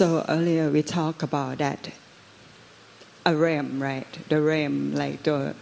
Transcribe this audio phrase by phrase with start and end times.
[0.00, 1.90] So earlier we talked about that
[3.26, 4.08] a realm, right?
[4.30, 5.54] The realm, like the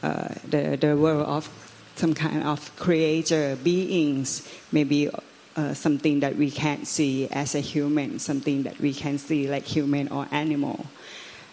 [0.00, 1.50] uh, the the world of
[1.96, 5.10] some kind of creator beings, maybe
[5.56, 9.64] uh, something that we can't see as a human, something that we can see like
[9.64, 10.86] human or animal.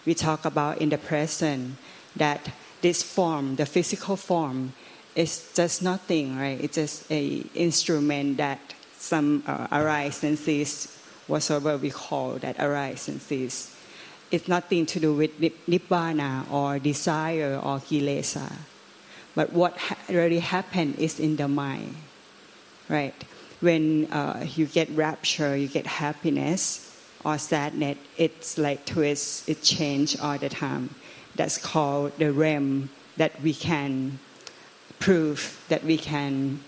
[0.06, 1.74] We talk about in the present
[2.14, 4.74] that this form, the physical form,
[5.16, 6.60] is just nothing, right?
[6.62, 8.60] It's just a instrument that
[8.96, 10.97] some uh, arise and cease,
[11.28, 13.74] whatever we call that arise and cease.
[14.30, 18.52] It's nothing to do with nibbana or desire or kilesa.
[19.34, 21.94] But what ha- really happened is in the mind,
[22.88, 23.14] right?
[23.60, 26.84] When uh, you get rapture, you get happiness
[27.24, 30.94] or sadness, it's like twist, it change all the time.
[31.36, 34.18] That's called the realm that we can
[34.98, 36.60] prove, that we can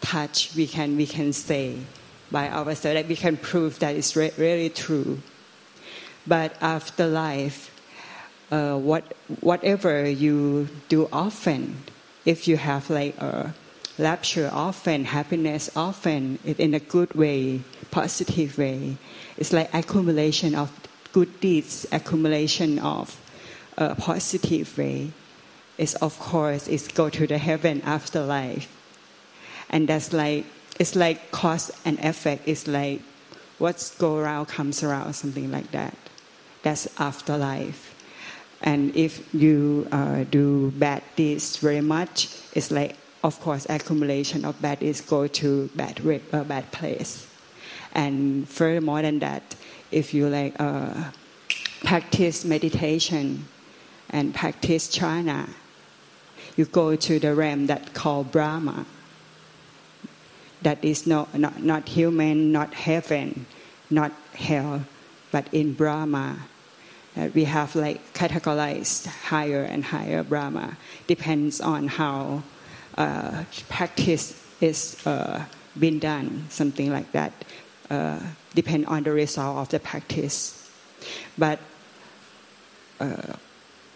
[0.00, 1.78] touch, we can we can say
[2.30, 5.20] by ourselves, that we can prove that it's re- really true.
[6.26, 7.70] But after life,
[8.50, 9.04] uh, what
[9.40, 11.82] whatever you do often,
[12.24, 13.54] if you have like a
[13.98, 18.96] rapture often, happiness often, in a good way, positive way,
[19.36, 20.70] it's like accumulation of
[21.12, 23.18] good deeds, accumulation of
[23.78, 25.12] a positive way.
[25.78, 28.68] It's of course it's go to the heaven afterlife,
[29.70, 30.44] and that's like
[30.78, 32.42] it's like cause and effect.
[32.46, 33.00] It's like
[33.58, 35.96] what's go around comes around, something like that.
[36.62, 37.94] That's afterlife.
[38.62, 44.60] And if you uh, do bad deeds very much, it's like, of course, accumulation of
[44.60, 46.00] bad deeds go to bad
[46.32, 47.26] uh, bad place.
[47.94, 49.54] And furthermore than that,
[49.90, 51.10] if you like uh,
[51.84, 53.46] practice meditation
[54.10, 55.48] and practice jhana,
[56.56, 58.86] you go to the realm that called Brahma.
[60.66, 63.46] That is not, not, not human, not heaven,
[63.88, 64.82] not hell,
[65.30, 66.38] but in Brahma.
[67.16, 70.76] Uh, we have like categorized higher and higher Brahma.
[71.06, 72.42] Depends on how
[72.98, 75.44] uh, practice is uh,
[75.78, 77.32] been done, something like that.
[77.88, 78.18] Uh,
[78.56, 80.68] depend on the result of the practice.
[81.38, 81.60] But
[82.98, 83.38] uh,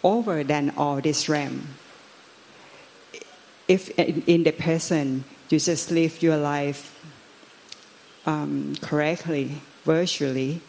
[0.05, 1.67] over than all this realm,
[3.67, 6.97] if in the present you just live your life
[8.25, 10.61] um, correctly, virtually,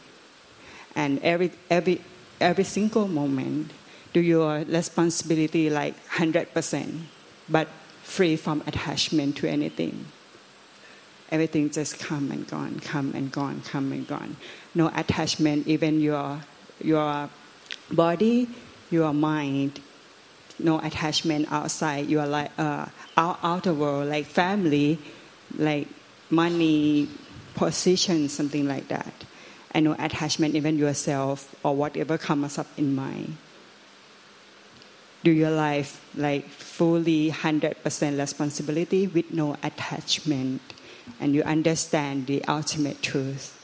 [0.95, 2.01] and every every
[2.41, 3.71] every single moment
[4.13, 7.03] do your responsibility like hundred percent,
[7.49, 7.69] but
[8.03, 10.07] free from attachment to anything.
[11.31, 14.37] Everything just come and gone, come and gone, come and gone.
[14.75, 16.41] No attachment, even your
[16.81, 17.31] your
[17.91, 18.49] body,
[18.91, 19.81] your mind,
[20.63, 22.09] no attachment outside.
[22.09, 22.87] Your like uh,
[23.17, 24.99] out, outer world like family
[25.57, 25.89] like
[26.31, 27.09] money
[27.55, 29.13] position something like that.
[29.73, 33.37] And no attachment even yourself or whatever comes up in mind.
[35.25, 40.61] Do your life like fully 100% responsibility with no attachment.
[41.21, 43.59] And you understand the ultimate truth.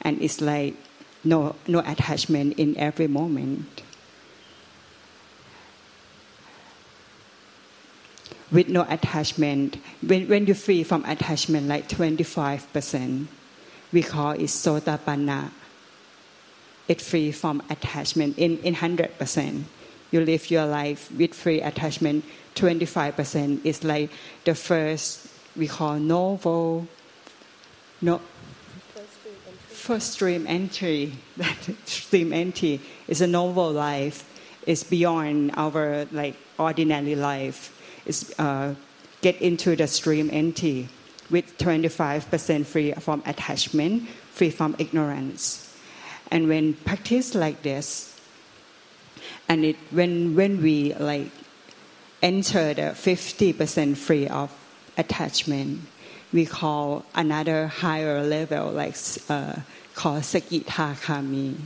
[0.00, 0.74] And it's like
[1.24, 3.82] no no attachment in every moment
[8.52, 9.78] with no attachment.
[10.06, 13.26] When, when you're free from attachment, like 25%,
[13.92, 15.50] we call it sotapanna.
[16.86, 19.62] It's free from attachment in, in 100%.
[20.10, 22.24] You live your life with free attachment.
[22.54, 24.10] 25% is like
[24.44, 25.26] the first,
[25.56, 26.86] we call novel,
[28.02, 28.20] no,
[29.68, 31.12] first stream entry.
[31.38, 34.28] That stream entry is a novel life.
[34.66, 37.71] It's beyond our like ordinary life
[38.06, 38.74] is uh,
[39.20, 40.88] get into the stream entry
[41.30, 45.74] with 25% free from attachment, free from ignorance.
[46.30, 48.18] And when practice like this,
[49.48, 51.30] and it, when, when we like
[52.22, 54.50] enter the 50% free of
[54.96, 55.80] attachment,
[56.32, 58.96] we call another higher level like
[59.28, 59.56] uh,
[59.94, 61.56] called Sakadagami.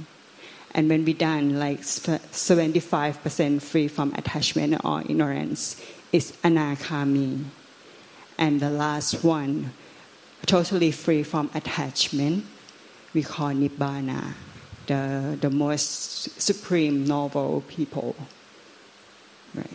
[0.75, 5.81] And when we done like 75% free from attachment or ignorance,
[6.13, 7.45] is anagami.
[8.39, 9.73] And the last one,
[10.45, 12.45] totally free from attachment,
[13.15, 14.35] we call nibbana,
[14.87, 18.15] the, the most supreme noble people.
[19.55, 19.67] Right.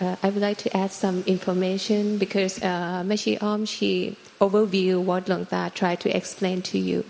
[0.00, 5.28] Uh, I would like to add some information because uh, Meshi Om, she overview what
[5.28, 7.04] Luang Ta tried to explain to you.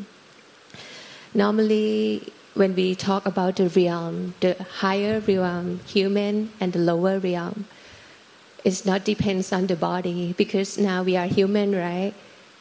[1.35, 7.67] Normally, when we talk about the realm, the higher realm, human, and the lower realm,
[8.65, 12.13] It's not depends on the body because now we are human, right?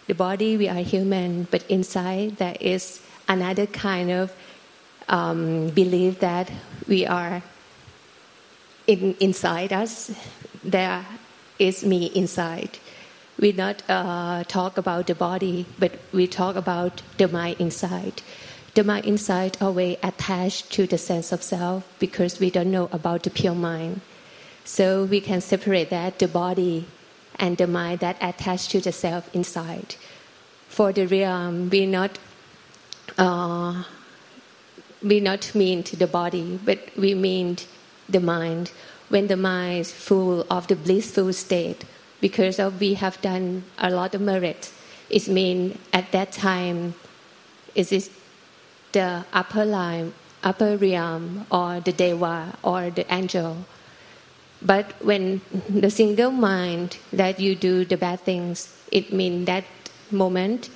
[0.07, 4.31] The body we are human, but inside there is another kind of
[5.09, 6.49] um, belief that
[6.87, 7.43] we are
[8.87, 10.11] in, inside us.
[10.63, 11.05] There
[11.59, 12.79] is me inside.
[13.37, 18.21] We not uh, talk about the body, but we talk about the mind inside.
[18.79, 23.23] The mind inside always attached to the sense of self because we don't know about
[23.23, 23.99] the pure mind.
[24.63, 26.85] So we can separate that the body
[27.35, 29.95] and the mind that attached to the self inside.
[30.69, 32.19] For the realm, we not
[33.17, 33.83] uh,
[35.03, 37.57] we not mean to the body, but we mean
[38.07, 38.71] the mind.
[39.09, 41.83] When the mind is full of the blissful state,
[42.21, 44.71] because of we have done a lot of merit,
[45.09, 46.93] it means at that time,
[47.75, 48.09] is it
[48.91, 50.13] the upper line,
[50.43, 53.65] upper realm, or the deva, or the angel.
[54.61, 59.63] But when the single mind that you do the bad things, it means that
[60.11, 60.69] moment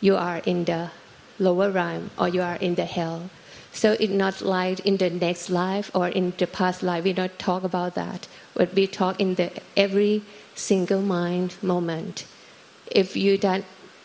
[0.00, 0.90] you are in the
[1.38, 3.28] lower realm or you are in the hell.
[3.72, 7.04] So it's not like in the next life or in the past life.
[7.04, 10.22] We don't talk about that, but we talk in the every
[10.54, 12.24] single mind moment.
[12.90, 13.64] If you done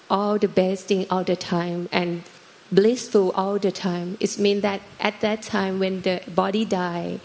[0.09, 2.23] all the best thing all the time and
[2.71, 7.19] blissful all the time, it means that at that time when the body die,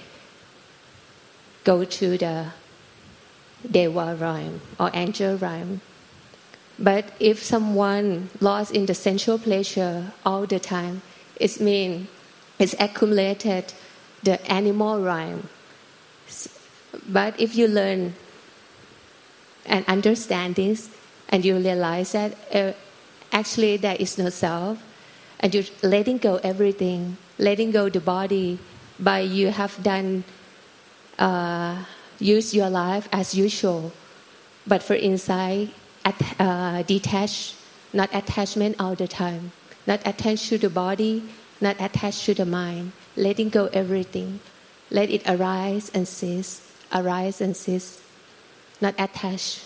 [1.65, 2.47] go to the
[3.71, 5.81] Deva realm or angel realm
[6.79, 11.01] but if someone lost in the sensual pleasure all the time,
[11.37, 12.09] it means
[12.59, 13.73] it's accumulated
[14.23, 15.49] the animal realm.
[17.09, 18.15] But if you learn
[19.65, 20.91] and understand this,
[21.29, 22.73] and you realize that uh,
[23.33, 24.79] actually there is no self,
[25.41, 28.59] and you're letting go everything, letting go the body,
[28.99, 30.25] by you have done
[31.19, 31.85] uh,
[32.19, 33.93] use your life as usual,
[34.67, 35.71] but for inside
[36.05, 37.55] at, uh, detached,
[37.93, 39.53] not attachment all the time,
[39.87, 41.23] not attached to the body,
[41.61, 44.41] not attached to the mind, letting go everything,
[44.91, 48.01] let it arise and cease, arise and cease,
[48.81, 49.65] not attached,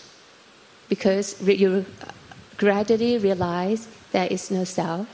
[0.89, 1.85] because you
[2.57, 5.07] gradually realize there is no self.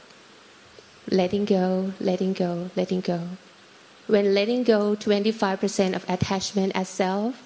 [1.09, 3.21] Letting go, letting go, letting go.
[4.07, 7.41] When letting go 25% of attachment as self,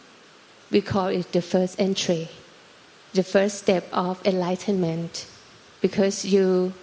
[0.71, 2.29] we call it the first entry
[3.13, 5.27] the first step of enlightenment.
[5.81, 6.73] Because you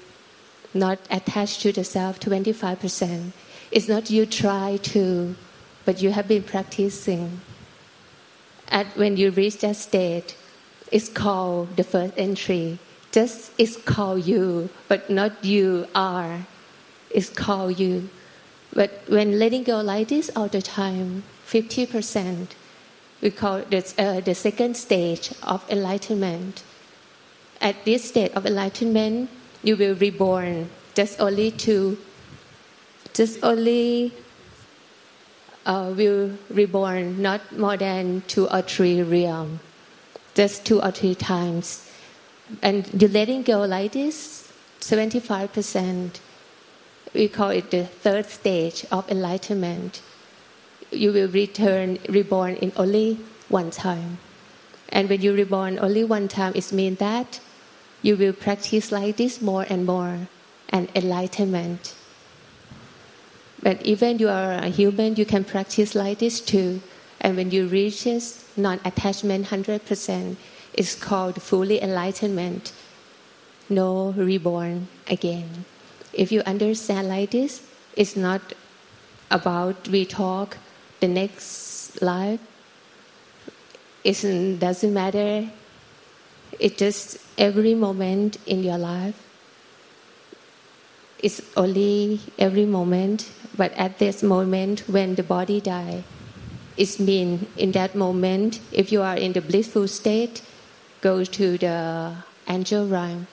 [0.75, 3.33] not attached to the self 25%
[3.71, 5.35] it's not you try to
[5.85, 7.41] but you have been practicing.
[8.69, 10.37] At when you reach that state
[10.93, 12.79] it's called the first entry.
[13.13, 16.47] Just it's called you but not you are
[17.11, 18.09] it's called you
[18.73, 22.49] but when letting go like this all the time 50%
[23.21, 26.63] we call it uh, the second stage of enlightenment.
[27.61, 29.31] At this stage of enlightenment,
[29.63, 31.99] you will reborn just only to,
[33.15, 34.13] just only
[35.67, 39.59] uh, will reborn not more than two or three realms,
[40.35, 41.91] just two or three times.
[42.63, 44.51] And you letting go like this,
[44.81, 46.21] 75%,
[47.15, 50.03] we call it the third stage of enlightenment
[50.91, 54.19] you will return reborn in only one time.
[54.89, 57.41] And when you reborn only one time, it means that
[58.01, 60.29] you will practice like this more and more
[60.71, 61.95] and enlightenment.
[63.63, 66.81] But even you are a human, you can practice like this too.
[67.21, 68.07] And when you reach
[68.57, 70.37] non-attachment 100%,
[70.73, 72.73] it's called fully enlightenment.
[73.69, 75.65] No reborn again.
[76.19, 77.63] If you understand like this,
[77.97, 78.43] it's not
[79.31, 80.59] about we talk
[81.01, 82.41] the next life
[84.05, 85.51] it doesn't matter.
[86.59, 89.23] It just every moment in your life.
[91.19, 96.05] It's only every moment but at this moment when the body die
[96.77, 100.43] it means in that moment if you are in the blissful state
[101.01, 102.15] go to the
[102.47, 103.27] angel realm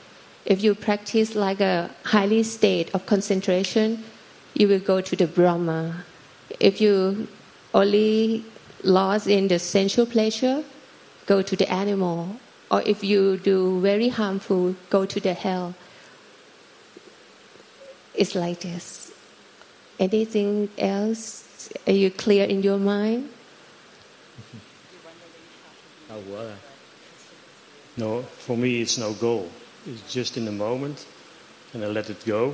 [0.46, 4.04] if you practice like a highly state of concentration
[4.54, 6.04] you will go to the brahma
[6.60, 7.28] if you
[7.74, 8.46] only
[8.84, 10.64] lost in the sensual pleasure,
[11.26, 12.38] go to the animal.
[12.72, 15.76] Or if you do very harmful, go to the hell.
[18.14, 19.12] It's like this.
[20.00, 21.70] Anything else?
[21.86, 23.30] Are you clear in your mind?
[26.08, 26.56] Uh,
[27.98, 29.50] no, for me it's no goal.
[29.86, 31.06] It's just in the moment,
[31.74, 32.54] and I let it go.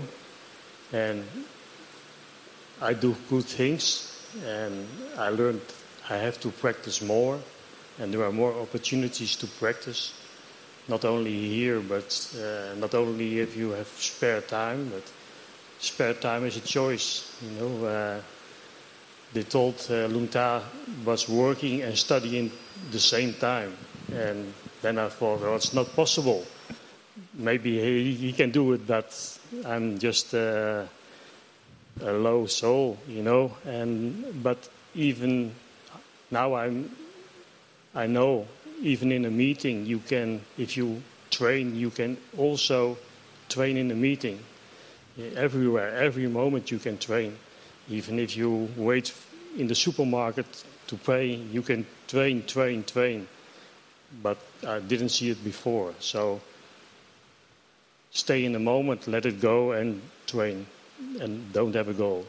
[0.92, 1.24] And
[2.82, 5.62] I do good things and I learned
[6.10, 7.40] I have to practice more
[8.00, 10.14] and there are more opportunities to practice.
[10.88, 15.04] Not only here, but uh, not only if you have spare time, but
[15.80, 17.38] spare time is a choice.
[17.44, 18.22] You know, uh,
[19.34, 20.64] they told uh, Luang Ta
[21.06, 22.52] was working and studying
[22.92, 23.78] the same time,
[24.12, 26.46] and then I thought, well, it's not possible.
[27.34, 30.86] Maybe he, he can do it, but I'm just uh,
[32.02, 33.52] a low soul, you know.
[33.66, 35.54] And but even
[36.30, 36.90] now, I'm
[37.96, 38.48] I know
[38.82, 42.98] even in a meeting, you can if you train, you can also
[43.50, 44.40] train in a meeting.
[45.36, 47.38] Everywhere, every moment you can train.
[47.90, 49.14] Even if you wait
[49.58, 50.46] in the supermarket
[50.88, 53.28] to pay, you can train, train, train.
[54.24, 55.94] But I didn't see it before.
[56.00, 56.42] So
[58.14, 60.66] stay in the moment, let it go, and train.
[61.20, 62.22] And don't have a goal.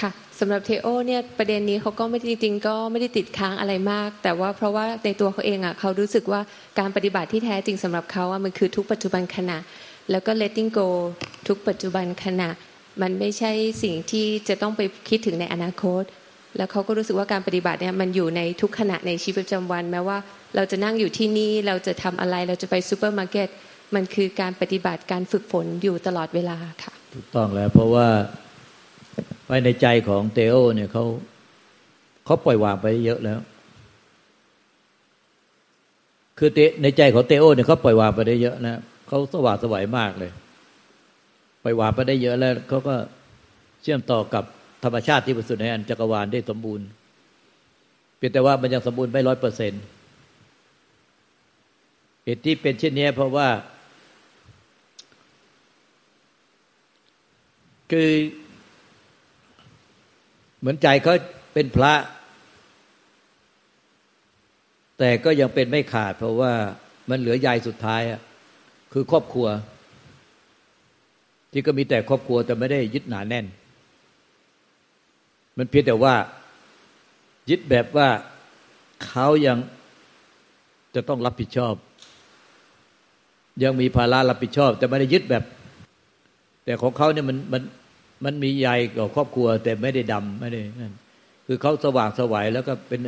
[0.00, 0.10] ค่ะ
[0.40, 6.40] สำหรับเทโอเนี่ยประเด็นนี้เขาก็ไม่จริงๆก็ไม่ได้ติดค้างอะไรมาก แต่ว่าเพราะว่าในตัวเขาเองอะเขารู้สึกว่า
[6.78, 9.58] การปฏิบัติที่แท้จริงสำหรับเขาอะมันคือทุกปัจจุบันขณะ
[10.10, 10.88] แล้วก็ letting go
[11.48, 12.48] ทุกปัจจุบันขณะ
[13.02, 16.02] มันไม่ใช่สิ่งที่จะต้องไปคิดถึงในอนาคต
[16.56, 20.18] แล้วเขาก็รู้สึกว่าการปฏิบัติเนี่ยมันอยู่ในทุกขณะในชีวิตประจำวัน แม้ว่า
[20.56, 23.48] เราจะนั่งอยู่ที่นี่เราจะทำอะไรเราจะไปซูเปอร์มาร์เก็ต
[23.94, 28.06] มันคือการปฏิบัติการฝึกฝนอยู่ตลอดเวลาค่ะ ถูกต้องแล้วเพราะว่า
[29.46, 31.04] ไว้ในใจของเตโอเนี่ยเขา
[32.24, 33.38] เขาปล่อยวางไปเยอะแล้ว
[36.38, 36.50] คือ
[36.82, 40.30] ในใจของเตโอเนี่ยเขาปล่อยวางไปได้เยอะนะเขาสว่างสวัยมากเลย
[41.62, 42.94] ปล่อยวางไปได้เยอะแล้วเขาก็
[43.82, 44.44] เชื่อมต่อกับ
[44.84, 46.86] ธรรมชาติที่บริสุทธิ์ในอันจักรวาลได้สมบูรณ์
[48.16, 49.82] เพียงแต่ว่ามันยังสมบูรณ์ไม่ร้อยเปอร์เซ็นต์
[52.24, 53.48] เหตุที่เป็นเช่นนี้เพราะว่า
[57.90, 58.10] คือ
[60.58, 61.14] เหมือนใจเขา
[61.54, 61.94] เป็นพระ
[64.98, 66.52] แต่ก็ยังเป็นไม่ขาด เพราะว่า
[67.10, 68.02] มันเหลือใยสุดท้าย
[68.92, 69.48] คือครอบครัว
[71.52, 73.46] ที่ก็มีแต่ครอบครัวแต่ไม่ได้ยึดหนาแน่น
[75.58, 76.14] มันเพียงแต่ว่า
[77.50, 78.08] ยึดแบบว่า
[79.06, 79.58] เขายัง
[80.94, 81.74] จะต้องรับผิดชอบ
[83.62, 85.44] ยังมีภาระรับผิดชอบ แต่ไม่ได้ยึดแบบ
[86.64, 87.62] แต่ของเขาเนี่ยมันมัน
[88.24, 90.92] มันมีใยกับครอบครัว แต่ไม่ได้ดำไม่ได้นั่น
[91.46, 93.00] คือเขาสว่างสวัยแล้วก็เป็น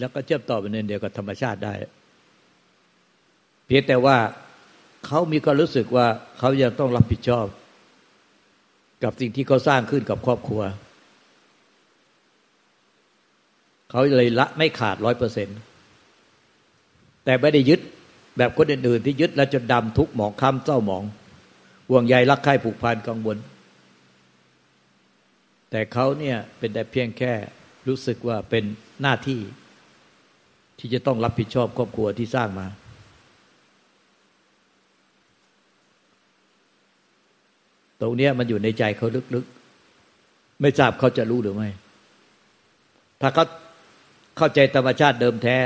[0.00, 1.74] แล้วก็เชื่อมต่อเป็นเดียวกับธรรมชาติได้
[3.66, 4.16] เพียงแต่ว่า
[5.06, 6.06] เขามีความรู้สึกว่า
[6.38, 7.46] เขายังต้องรับผิดชอบ
[9.04, 10.62] กับสิ่งที่เขาสร้างขึ้นกับครอบครัว
[13.92, 15.58] เขาเลยละไม่ขาดร้อยเปอร์เซ็นต์
[17.24, 17.80] แต่ไม่ได้ยึด
[18.38, 21.04] แบบคนอื่นๆที่ยึดแล้วจนดำทุกหมองค้ำเศร้าหมอง
[21.88, 23.38] ห่วงใยรักใคร่ผูกพันกังวล
[25.70, 27.32] แต่เขาเนี่ยเป็นแต่เพียงแค่
[27.88, 28.64] รู้สึกว่าเป็น
[29.02, 29.40] หน้าที่
[30.78, 32.66] ที่จะต้องรับผิดชอบครอบครัวที่สร้างมา
[38.00, 41.68] ตรงนี้มันอยู่ในใจเขาลึกๆ ไม่ทราบเขาจะรู้หรือไม่
[43.20, 43.44] ถ้าเขา
[44.36, 45.56] เข้าใจธรรมชาติเดิมแท้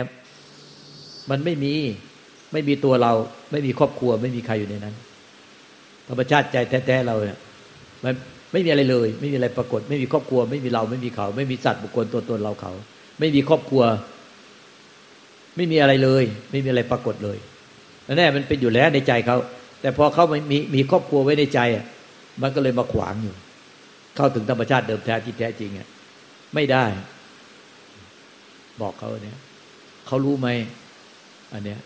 [1.31, 1.75] มันไม่มี
[2.53, 3.13] ไม่มีตัวเรา
[3.51, 4.95] ไม่มีครอบครัว ไม่มีใครอยู่ในนั้น
[6.09, 6.57] ธรรมชาติใจ
[6.87, 7.39] แท้ๆเราเนี่ย
[8.05, 8.15] มัน
[8.53, 12.73] ไม่มีอะไรเลย ไม่มีอะไรปรากฏ ไม่มีครอบครัว ไม่มีเราไม่มีเขา ไม่มีสัตว์บุคคลตัวตนเราเขา
[13.19, 13.83] ไม่มีครอบครัว
[15.57, 17.39] ไม่มีอะไรเลย ไม่มีอะไรปรากฏเลย
[18.17, 19.37] แน่มันเป็นอยู่แล้วในใจเขา
[19.81, 21.85] แต่พอเขาไม่มีมีครอบครัวไว้ในใจอะ
[22.43, 23.35] มันก็เลยมาขวางอยู่
[24.17, 25.89] เข้าถึงธรรมชาติเดิมแท้ที่แท้จริงอะ
[26.55, 26.85] ไม่ได้
[28.83, 29.39] บอกเขาเนี่ย
[30.07, 30.49] เขารู้ไหม
[31.53, 31.79] อันเนี้ย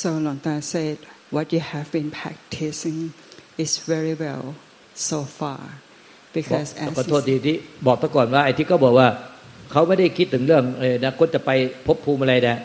[0.00, 0.96] so Lonta said
[1.34, 3.00] what you have been practicing
[3.64, 4.44] is very well
[5.08, 5.62] so far
[6.36, 9.08] because ขอโทษทีที่บอกตะก่อนว่าไอ้ที่เขาบอกว่า
[9.72, 10.62] เขาไม่ได้คิดถึงเรื่อง
[11.04, 11.50] นะคนจะไป
[11.86, 12.58] พบภูมิอะไรนะ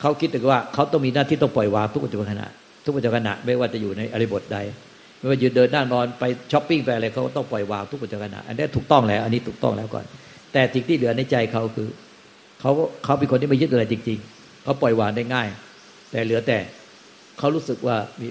[0.00, 2.48] เขาคิดถึงว่าเขาต้องมีหน้าที่ต้องปล่อยวางทุกปัจจุบันขณะ
[2.84, 4.58] ทุกปัจจุบันขณะไม่ว่าจะอยู่ในอริบทใด
[5.18, 10.04] ไม่ว่ายืนเดินนั่งนอนไปช้อปปิ้งไปอะไรเขาต้องปล่อยวางทุกปัจจุบันขณะอันนี้ถูกต้องแล้ว อันนี้ถูกต้องแล้วก่อน
[10.52, 11.88] แต่สิ่งที่เหลือในใจเขาคือ
[12.60, 12.70] เขา
[13.04, 15.48] เขาเป็นคนที่ไม่ยึดอะไรจริง ๆ เขาปล่อยวางได้ง่าย
[16.10, 16.58] แต่เหลือแต่
[17.38, 18.28] เขารู้สึกว่ามี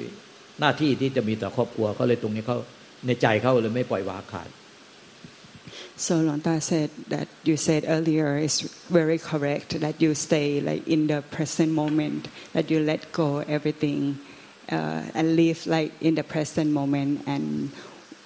[0.60, 2.58] หน้าที่ที่จะมีต่อครอบครัวเขาเลยตรงนี้เขา
[3.06, 4.50] ในใจเขาเลยไม่ปล่อยวางขาด
[6.06, 8.62] So Lonta said that you said earlier is
[9.00, 14.20] very correct that you stay like in the present moment, that you let go everything
[14.72, 17.72] uh, and live like in the present moment and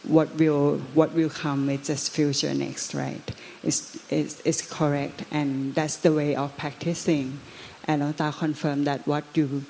[0.04, 3.32] what will what will come is just future next, right?
[3.64, 7.40] It's, it's, it's correct and that's the way of practicing.
[7.86, 9.66] And Luang Ta confirmed that what you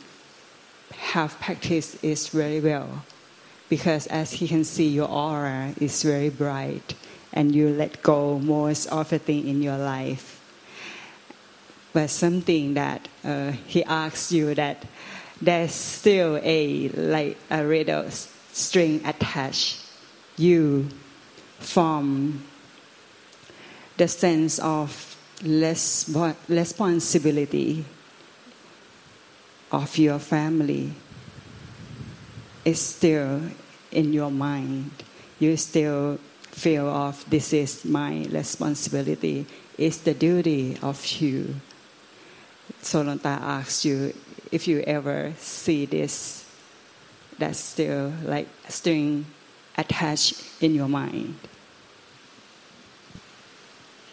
[0.96, 3.04] have practiced is very well
[3.70, 6.94] because as he can see your aura is very bright
[7.34, 10.40] and you let go most of the thing in your life.
[11.94, 14.86] But something that uh, he asks you that
[15.42, 18.10] there's still a like a little
[18.52, 19.80] string attached
[20.38, 20.88] you
[21.60, 22.44] from
[23.98, 26.10] the sense of less
[26.48, 27.86] responsibility
[29.72, 30.94] of your family
[32.66, 33.42] is still
[33.92, 34.92] in your mind.
[35.40, 36.20] You still
[36.52, 39.46] feel of this is my responsibility.
[39.78, 41.56] It's the duty of you.
[42.82, 44.14] So Luang Ta asks you
[44.52, 46.46] if you ever see this,
[47.40, 49.26] that's still like string
[49.78, 51.36] attached in your mind.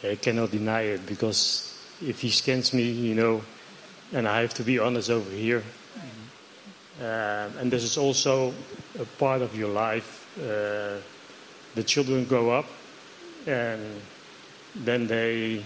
[0.05, 3.43] I cannot deny it because if he scans me, you know,
[4.13, 5.63] and I have to be honest over here,
[7.01, 8.55] uh, and this is also
[8.99, 10.27] a part of your life.
[10.39, 11.01] Uh,
[11.75, 12.67] the children grow up,
[13.47, 14.01] and
[14.75, 15.65] then they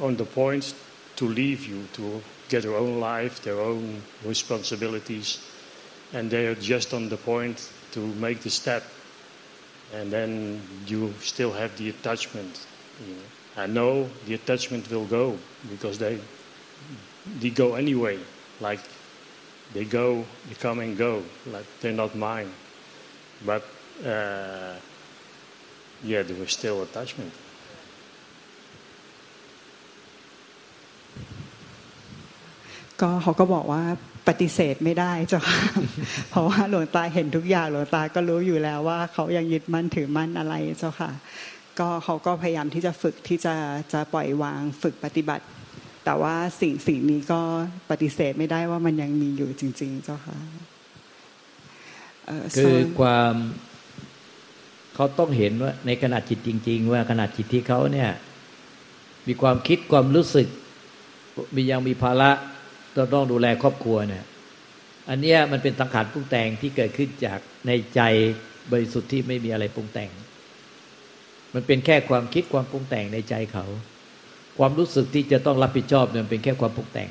[0.00, 0.74] on the point
[1.16, 5.38] to leave you to get their own life, their own responsibilities,
[6.12, 8.82] and they are just on the point to make the step,
[9.92, 12.66] and then you still have the attachment.
[13.06, 13.43] You know.
[13.56, 15.38] I know the attachment will go
[15.70, 16.18] because they
[17.40, 18.18] they go anyway.
[18.60, 18.80] Like
[19.72, 21.22] they go, they come and go.
[21.46, 22.50] Like they're not mine.
[23.46, 23.62] But
[24.04, 24.74] uh,
[26.02, 27.32] yeah, there was still attachment.
[33.00, 33.82] ก็เขาก็บอกว่า
[34.28, 35.60] ปฏิเสธไม่ได้เจ้าค่ะ
[36.30, 41.10] เพราะว่าหลวงตาเห็นทุกอย่างหลวงตาก็รู้อยู่แล้วว่าเขายังยึดมั่นถือมั่นอะไรเจ้าค่ะ
[41.78, 43.54] ก็เขาก็พยายามที่จะฝึกที่จะ
[43.92, 45.44] จะปล่อยวางฝึกปฏิบัติ
[46.04, 47.40] แต่ว่าสิ่งสิ่งนี้ก็
[47.90, 50.36] ปฏิเสธไม่ได้ว่ามันยังมีอยู่จริง ๆ เจ้าค่ะ
[52.56, 53.34] คือความ
[54.94, 58.10] เขาต้องเห็นว่าในขณะจิตจริง ๆ ว่าขณะจิตที่เขาเนี่ย
[59.28, 60.48] มีความคิดความรู้สึก
[61.54, 62.30] มียังมีภาระ
[62.96, 64.24] ต้องต้องดูแลครอบครัวเนี่ย
[65.10, 68.00] อันนี้มันเป็นสังขารปรุงแต่งที่เกิดขึ้นจากในใจ
[68.72, 70.10] บริสุทธิ์ที่ไม่มีอะไรปรุงแต่ง
[71.54, 73.64] มันเป็นแค่ความคิดความปรุงแต่งในใจเขา
[74.58, 77.10] ความรู้สึกที่จะต้องรับผิดชอบเนี่ยเป็นแค่ความปรุงแต่ง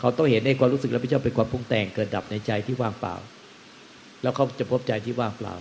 [0.00, 3.14] เขาต้องเห็นในความรู้สึกรับผิดชอบเป็นความปรุงแต่งเกิดดับในใจที่ว่างเปล่า
[4.22, 5.54] แล้วเขาจะพบใจที่ว่างเปล่า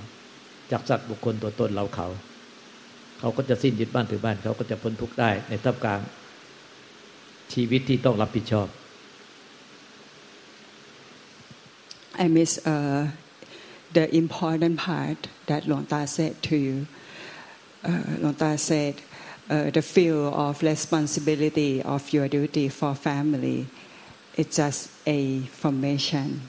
[0.72, 2.08] จากสัตว์บุคคลตัวตนเราเขา
[3.20, 6.02] เขาก็จะสิ้นยึดบ้านถือบ้าน เขาก็จะพ้นทุกข์ได้ในท่ามกลาง
[7.54, 8.68] ชีวิตที่ต้องรับผิดชอบ
[12.24, 13.02] I miss uh,
[13.98, 16.78] the important part that Luang Ta said to you.
[17.84, 18.96] Uh, Luang said
[19.50, 23.68] uh, the feel of responsibility of your duty for family
[24.36, 26.42] it's just a formation.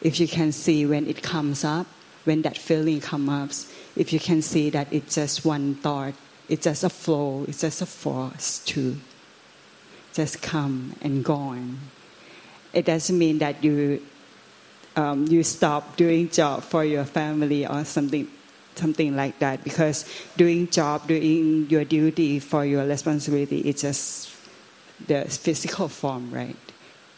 [0.00, 1.86] If you can see when it comes up,
[2.24, 3.50] when that feeling comes up,
[3.96, 6.14] if you can see that it's just one thought,
[6.48, 8.96] it's just a flow, it's just a force to
[10.14, 11.80] just come and gone.
[12.72, 14.02] It doesn't mean that you
[14.94, 18.28] um, you stop doing job for your family or something
[18.74, 20.04] something like that because
[20.36, 24.30] doing job doing your duty for your responsibility it's just
[25.06, 26.56] the physical form right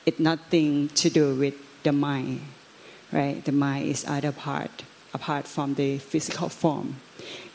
[0.07, 2.41] it's nothing to do with the mind
[3.13, 6.97] right the mind is other part apart from the physical form.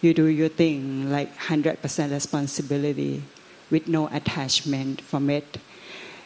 [0.01, 3.21] You do your thing like 100% responsibility
[3.69, 5.59] with no attachment from it.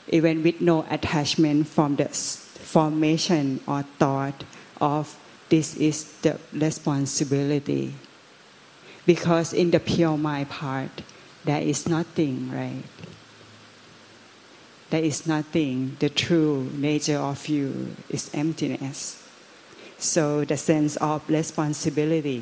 [0.09, 4.43] Even with no attachment from the formation or thought
[4.79, 5.17] of
[5.53, 7.93] this is the responsibility.
[9.05, 11.03] Because in the pure mind part,
[11.45, 12.81] there is nothing, right?
[14.89, 15.95] There is nothing.
[15.99, 19.21] The true nature of you is emptiness.
[19.99, 22.41] So the sense of responsibility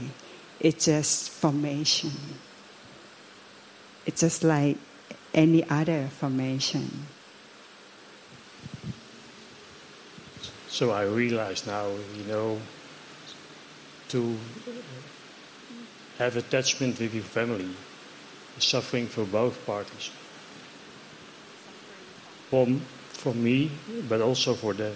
[0.62, 2.16] is just formation.
[4.06, 4.78] It's just like
[5.34, 7.08] any other formation.
[10.70, 12.62] So I realize now, you know,
[14.14, 14.38] to
[16.20, 17.72] have attachment with your family
[18.58, 20.12] is suffering for both parties.
[22.50, 22.68] For,
[23.22, 23.72] for me,
[24.10, 24.96] but also for them.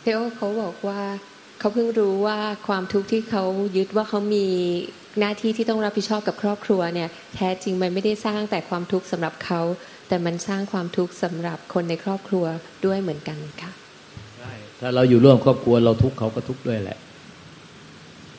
[0.00, 1.00] เทโอเขาบอกว่า
[1.58, 3.44] เขาเพิ่งรู้ว่าความทุกข์ที่เขา
[3.76, 4.46] ยึดว่าเขามี
[5.20, 9.60] หน้าที่ที่ต้องรับผิดชอบกับครอบครัวเนี่ยแท้จริงมันไม่ได้สร้างแต่ความทุกข์สำหรับเขา
[10.08, 12.46] แต่มันสร้างความทุกข์สำหรับคนในครอบครัว
[12.86, 13.72] ด้วยเหมือนกันค่ะ
[14.80, 16.98] ถ้าเราอยู่ร่วมครอบครัวเราทุกข์เขาก็ทุกข์ด้วยแหละ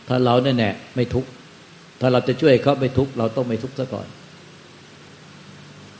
[0.08, 1.30] ถ้าเราเนี่ยแน่ไม่ทุกข์
[2.01, 4.08] ถ้าเราจะช่วยเขาไม่ทุกข์เราต้องไม่ทุกข์ซะก่อน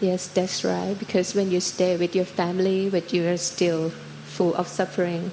[0.08, 3.82] Yes that's right because when you stay with your family but you are still
[4.36, 5.24] full of suffering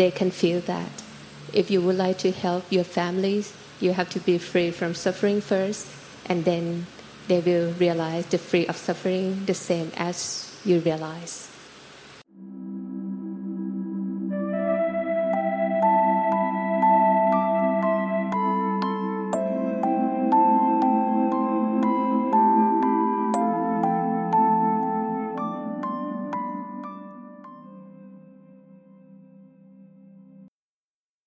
[0.00, 0.92] they can feel that
[1.52, 5.40] if you would like to help your families, you have to be free from suffering
[5.40, 5.86] first,
[6.26, 6.86] and then
[7.28, 11.55] they will realize the free of suffering the same as you realize.